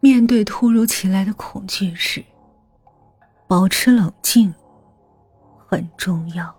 [0.00, 2.24] 面对突如其来的恐惧时，
[3.46, 4.54] 保持冷静
[5.66, 6.54] 很重要。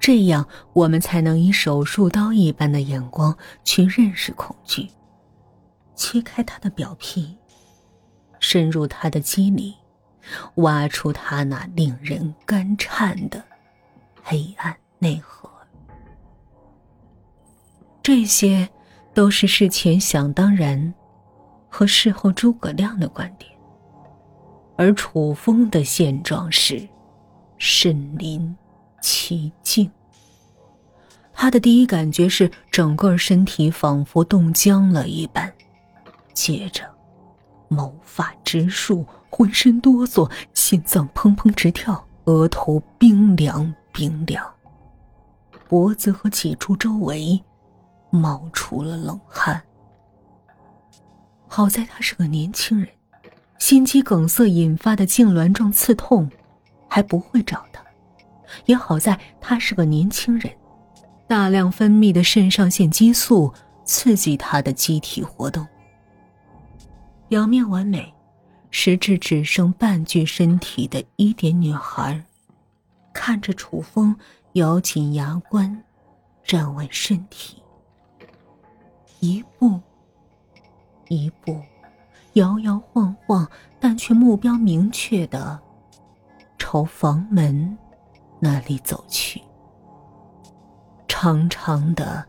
[0.00, 4.88] 这样，我们才能以手术刀一般的眼光去认识恐惧，
[5.94, 7.36] 切开他的表皮，
[8.40, 9.74] 深入他的肌理，
[10.56, 13.44] 挖出他那令人肝颤的
[14.22, 15.48] 黑暗内核。
[18.02, 18.68] 这些
[19.12, 20.94] 都是事前想当然
[21.76, 23.52] 和事后诸葛亮的观点，
[24.78, 26.88] 而楚风的现状是
[27.58, 28.56] 身临。
[29.02, 29.90] 其境，
[31.34, 35.52] 他的第一感觉是整个身体仿佛冻僵了一般，
[36.32, 36.82] 接着，
[37.68, 44.42] 毛发直竖，浑身哆嗦，心脏砰砰直跳，额头冰凉冰凉，
[45.68, 47.38] 脖子和脊柱周围
[48.08, 49.62] 冒出了冷汗。
[51.48, 52.88] 好在他是个年轻人，
[53.58, 56.30] 心肌梗塞引发的痉挛状刺痛
[56.88, 57.84] 还不会找他。
[58.66, 60.52] 也好在他是个年轻人，
[61.26, 63.52] 大量分泌的肾上腺激素
[63.84, 65.66] 刺激他的机体活动。
[67.28, 68.14] 表面完美，
[68.70, 72.22] 实质只剩半具身体的一点女孩，
[73.12, 74.14] 看着楚风
[74.52, 75.82] 咬紧牙关，
[76.44, 77.62] 站稳身体，
[79.20, 79.80] 一步
[81.08, 81.60] 一步，
[82.34, 85.60] 摇摇晃晃，但却目标明确的
[86.58, 87.76] 朝房门。
[88.38, 89.42] 那里走去，
[91.08, 92.22] 长长的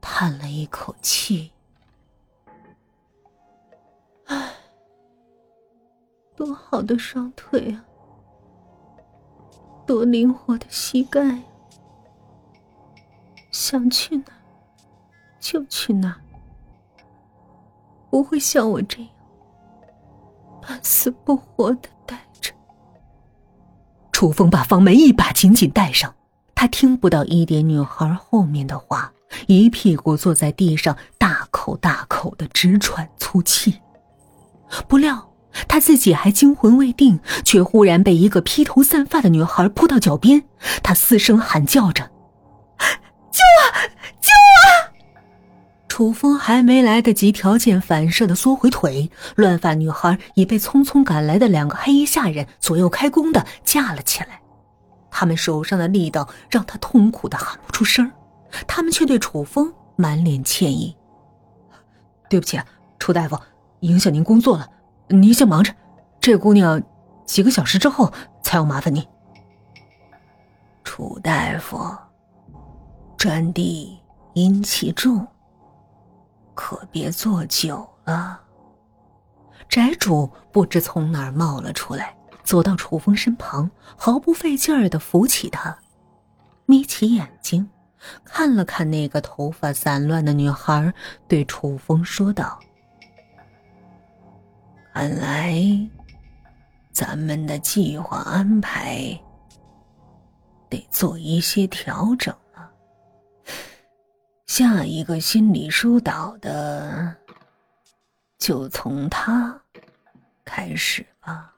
[0.00, 1.52] 叹了一口气。
[4.26, 4.52] 唉，
[6.34, 7.84] 多好的双腿啊，
[9.86, 11.42] 多灵活的膝盖，
[13.52, 14.24] 想去哪
[15.38, 16.20] 就去哪，
[18.10, 19.08] 不会像我这样
[20.60, 22.52] 半死不活的待着。
[24.12, 26.14] 楚风把房门一把紧紧带上，
[26.54, 29.12] 他听不到一点女孩后面的话，
[29.46, 33.80] 一屁股坐在地上，大口大口的直喘粗气。
[34.86, 35.32] 不料
[35.66, 40.44] 他自己还惊魂未定，却忽然被一个披头散发的女孩扑到脚边，
[40.82, 42.10] 他嘶声喊叫着
[45.90, 54.40] ：“楚风还没来得及条件反射的缩回腿，乱发女孩已被匆匆赶来的两个黑衣下人左右开弓的架了起来。
[55.10, 58.08] 他们手上的力道让他痛苦的喊不出声
[58.68, 60.96] 他们却对楚风满脸歉意
[62.30, 62.56] ：“对不起，
[63.00, 63.36] 楚大夫，
[63.80, 64.68] 影响您工作了，
[65.08, 65.74] 您先忙着。
[66.20, 66.80] 这姑娘
[67.26, 68.12] 几个小时之后
[68.44, 69.04] 才要麻烦您。”
[70.84, 71.80] 楚大夫，
[73.18, 73.98] 专递
[74.34, 75.26] 阴气重。
[76.60, 78.38] 可别坐久了。
[79.66, 85.78] 宅主不知从哪儿冒了出来，走到楚风身旁，毫不费劲儿的扶起他，
[86.66, 87.66] 眯起眼睛，
[88.26, 90.92] 看了看那个头发散乱的女孩，
[91.26, 92.60] 对楚风说道
[94.92, 95.58] ：“看来，
[96.92, 99.18] 咱们的计划安排
[100.68, 102.34] 得做一些调整。”
[104.50, 107.14] 下一个心理疏导的，
[108.36, 109.56] 就从他
[110.44, 111.54] 开始吧。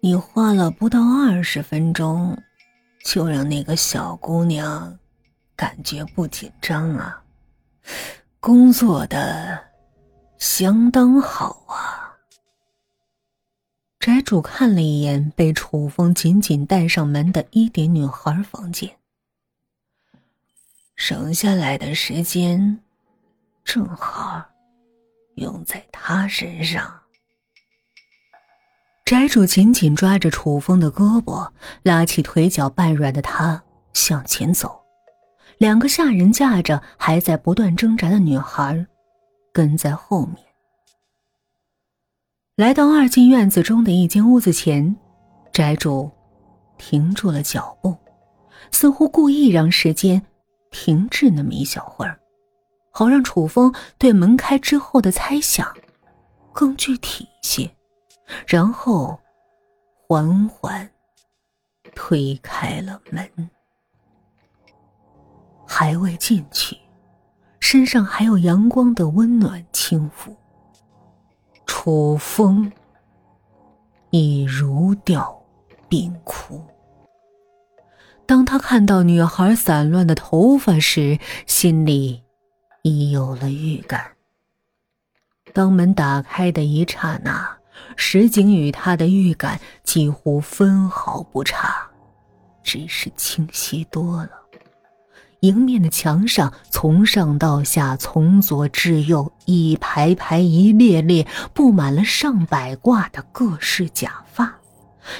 [0.00, 2.36] 你花了不到二十分钟，
[3.04, 4.98] 就让那个小姑娘
[5.54, 7.22] 感觉不紧张啊，
[8.40, 9.56] 工作的
[10.38, 11.95] 相当好啊。
[14.06, 18.88] 宅主看了一眼被楚风紧紧带上门的一点女孩房间，
[20.94, 22.78] 省下来的时间
[23.64, 24.40] 正好
[25.34, 27.00] 用在他身上。
[29.04, 31.50] 宅主紧紧抓着楚风的胳膊，
[31.82, 33.60] 拉起腿脚半软的他
[33.92, 34.84] 向前走，
[35.58, 38.86] 两个下人架着还在不断挣扎的女孩，
[39.52, 40.45] 跟在后面。
[42.56, 44.96] 来到二进院子中的一间屋子前，
[45.52, 46.10] 宅主
[46.78, 47.94] 停住了脚步，
[48.70, 50.22] 似乎故意让时间
[50.70, 52.18] 停滞那么一小会儿，
[52.90, 55.70] 好让楚风对门开之后的猜想
[56.54, 57.70] 更具体些。
[58.46, 59.20] 然后
[60.08, 60.90] 缓缓
[61.94, 63.50] 推开了门，
[65.66, 66.74] 还未进去，
[67.60, 70.34] 身上还有阳光的温暖轻抚。
[71.78, 72.72] 楚风
[74.08, 75.44] 已如掉
[75.90, 76.64] 冰窟，
[78.24, 82.22] 当他看到女孩散乱的头发时，心里
[82.80, 84.12] 已有了预感。
[85.52, 87.58] 当门打开的一刹那，
[87.94, 91.86] 石井与他的预感几乎分毫不差，
[92.62, 94.30] 只是清晰多了。
[95.46, 104.54] 迎面的墙上，从上到下，从左至右，一排排、一列列，布满了上百挂的各式假发。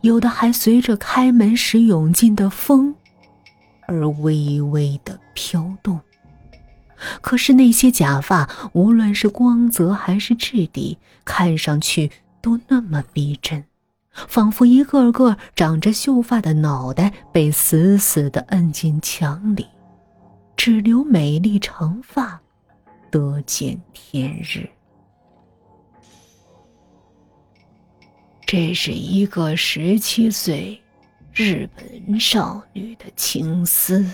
[0.00, 2.96] 有的还随着开门时涌进的风
[3.86, 6.00] 而微微的飘动。
[7.20, 12.10] 可是那些假发，无论是光泽还是质地，看上去
[12.40, 13.62] 都那么逼真，
[14.12, 19.68] 仿佛一个个长着秀发的脑袋被死死的摁进墙里，
[20.68, 22.38] 只留美丽长发
[23.10, 24.68] 得见天日。
[28.44, 30.78] 这是一个十七岁
[31.32, 34.04] 日本少女的情思。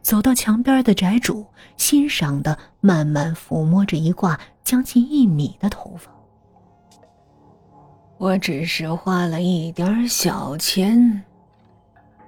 [0.00, 1.44] 走到墙边的宅主，
[1.76, 6.10] 欣赏的慢慢抚摸着一挂将近一米的头发。
[8.16, 11.22] 我只是花了一点小钱，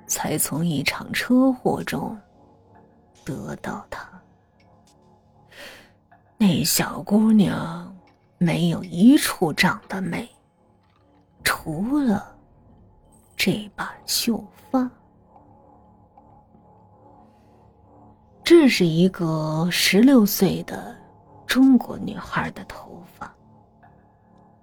[0.06, 2.14] 才从一场车祸中
[3.26, 4.08] 得到它。
[6.38, 7.94] 那小姑娘
[8.38, 10.26] 没有一处长得美。
[11.42, 12.36] 除了
[13.36, 14.88] 这把秀发，
[18.44, 20.96] 这是一个十六岁的
[21.46, 23.32] 中国女孩的头发。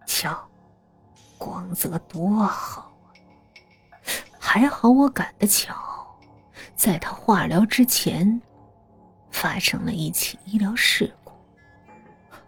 [0.06, 0.38] 瞧，
[1.38, 3.12] 光泽多好啊！
[4.40, 5.76] 还好我赶得巧，
[6.76, 8.42] 在她化疗之前
[9.34, 11.34] 发生了一起医疗事故，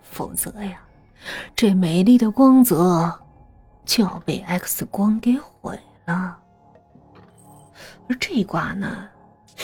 [0.01, 0.79] 否则呀，
[1.53, 3.13] 这美丽的光泽。
[3.83, 6.35] 就要被 X 光给毁了，
[8.09, 9.07] 而这卦呢，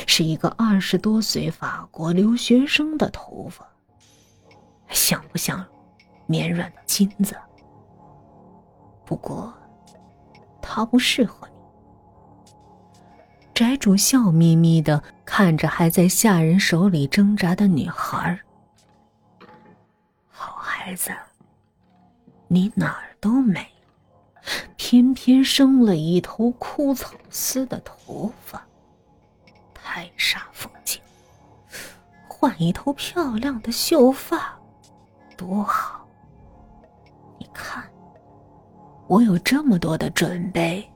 [0.05, 3.67] 是一个二十多岁法国留学生的头发，
[4.89, 5.65] 像不像
[6.27, 7.35] 绵软的金子？
[9.03, 9.51] 不过，
[10.61, 11.60] 它不适合你。
[13.53, 18.39] 宅主笑眯眯的看着还在下人手里挣扎的女孩
[20.29, 21.11] 好孩子，
[22.47, 23.67] 你哪儿都美。
[24.75, 28.65] 偏偏生了一头枯草似的头发，
[29.73, 30.99] 太煞风景。
[32.27, 34.57] 换一头漂亮的秀发，
[35.37, 36.07] 多好！
[37.37, 37.87] 你看，
[39.07, 40.91] 我有这么多的准备，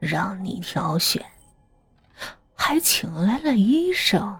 [0.00, 1.24] 让你挑选，
[2.56, 4.36] 还请来了医生。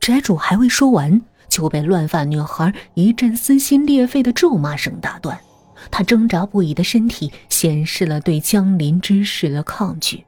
[0.00, 5.40] 宅主还未说完，就被乱发女孩一阵撕心裂肺的咒骂声打断。
[5.90, 10.24] 他挣扎不已的身体显示了对江临之事的抗拒。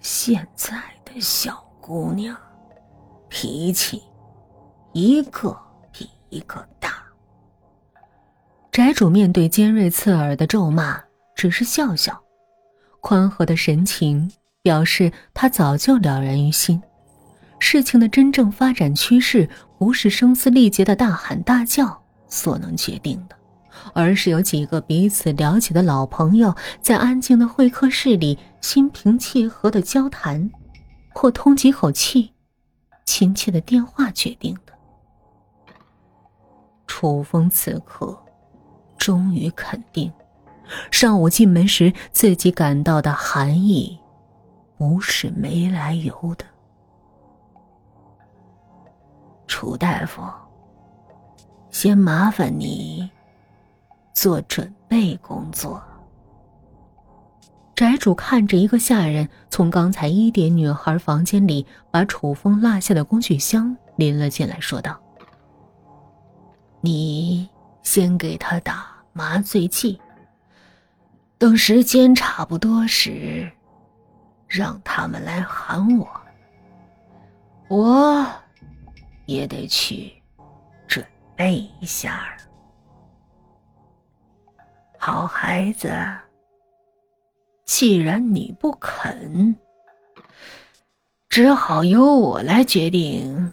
[0.00, 2.36] 现在的小姑娘，
[3.28, 4.02] 脾气
[4.92, 5.56] 一个
[5.92, 7.02] 比一个大。
[8.70, 10.98] 宅主面对尖锐刺耳的咒骂，
[11.34, 12.20] 只是笑笑，
[13.00, 16.80] 宽和的神情表示他早就了然于心。
[17.58, 19.48] 事情的真正发展趋势，
[19.78, 23.36] 不是声嘶力竭的大喊大叫所能决定的。
[23.94, 30.50] 而是有几个彼此了解的老朋友，在安静的会客室里心平气和的交谈，
[31.14, 32.32] 或通几口气，
[33.04, 34.72] 亲切的电话决定的。
[36.86, 38.16] 楚风此刻
[38.98, 40.12] 终于肯定，
[40.90, 43.98] 上午进门时自己感到的寒意，
[44.82, 46.44] 不是没来由的。
[49.46, 50.20] 楚大夫，
[51.70, 53.08] 先麻烦你。
[54.12, 55.80] 做准备工作。
[57.76, 65.00] 宅主看着一个下人从刚才一点女孩房间里把楚风落下的工具箱拎了进来，说道
[66.82, 67.48] ：“你
[67.84, 70.00] 先给他打麻醉剂，
[71.38, 73.48] 等时间差不多时，
[74.52, 76.06] 让他们来喊我。
[77.68, 78.26] 我
[79.24, 80.12] 也得去
[80.86, 81.04] 准
[81.34, 82.36] 备一下。”
[84.98, 85.90] 好孩子，
[87.64, 89.56] 既然你不肯，
[91.28, 93.52] 只好由我来决定，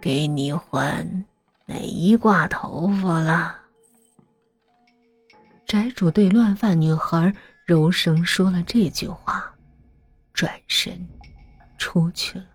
[0.00, 1.24] 给你换
[1.66, 3.60] 哪一挂头发了。
[5.66, 7.32] 宅主对乱发女孩
[7.66, 9.52] 柔声说了这句话，
[10.32, 11.04] 转身
[11.76, 12.46] 出去了。